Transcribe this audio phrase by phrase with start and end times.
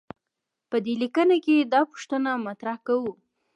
[0.69, 3.11] په دې لیکنه کې دا پوښتنه مطرح کوو.